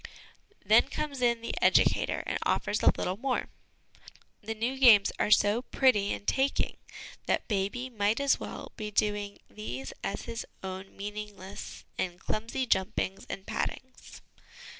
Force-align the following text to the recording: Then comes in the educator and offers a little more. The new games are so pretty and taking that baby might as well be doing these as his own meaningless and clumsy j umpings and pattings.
Then 0.65 0.89
comes 0.89 1.21
in 1.21 1.41
the 1.41 1.53
educator 1.61 2.23
and 2.25 2.39
offers 2.41 2.81
a 2.81 2.89
little 2.97 3.17
more. 3.17 3.49
The 4.41 4.55
new 4.55 4.79
games 4.79 5.11
are 5.19 5.29
so 5.29 5.61
pretty 5.61 6.11
and 6.11 6.25
taking 6.25 6.77
that 7.27 7.47
baby 7.47 7.87
might 7.87 8.19
as 8.19 8.39
well 8.39 8.71
be 8.75 8.89
doing 8.89 9.37
these 9.47 9.93
as 10.03 10.23
his 10.23 10.43
own 10.63 10.97
meaningless 10.97 11.85
and 11.99 12.19
clumsy 12.19 12.65
j 12.65 12.79
umpings 12.79 13.27
and 13.29 13.45
pattings. 13.45 14.23